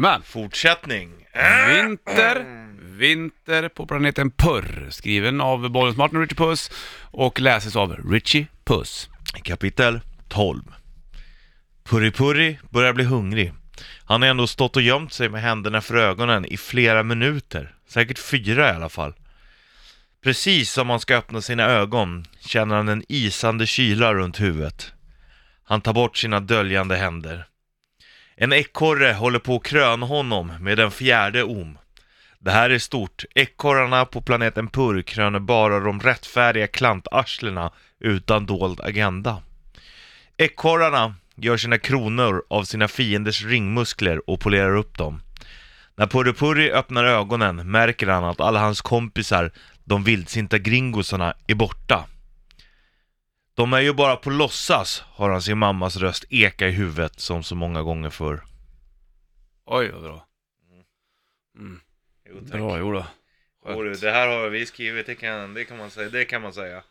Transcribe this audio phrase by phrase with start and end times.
[0.00, 0.20] med?
[0.24, 1.10] Fortsättning.
[1.68, 2.44] Vinter,
[2.98, 4.86] vinter på planeten Purr.
[4.90, 6.70] Skriven av Bollens Martin och Richie Puss
[7.10, 9.08] och läses av Richie Puss.
[9.42, 10.62] Kapitel 12
[11.84, 13.52] Purri-Purri börjar bli hungrig.
[14.04, 17.74] Han har ändå stått och gömt sig med händerna för ögonen i flera minuter.
[17.88, 19.14] Säkert fyra i alla fall.
[20.24, 24.92] Precis som han ska öppna sina ögon känner han en isande kyla runt huvudet.
[25.64, 27.46] Han tar bort sina döljande händer.
[28.40, 31.78] En ekorre håller på att kröna honom med en fjärde om.
[32.38, 33.24] Det här är stort.
[33.34, 39.42] Ekorrarna på planeten Purr kröner bara de rättfärdiga klantarslena utan dold agenda.
[40.36, 45.22] Ekorrarna gör sina kronor av sina fienders ringmuskler och polerar upp dem.
[45.96, 49.50] När Purri-Purri öppnar ögonen märker han att alla hans kompisar,
[49.84, 52.04] de vildsinta gringosarna, är borta.
[53.58, 57.42] De är ju bara på låtsas, har han sin mammas röst eka i huvudet som
[57.42, 58.44] så många gånger förr.
[59.64, 60.26] Oj, vad bra.
[61.56, 61.80] Mm.
[62.40, 63.06] Bra, jodå.
[64.00, 66.08] det här har vi skrivit, det kan, det kan man säga.
[66.08, 66.82] Det kan man säga.